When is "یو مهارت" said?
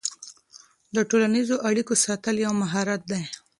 2.45-3.01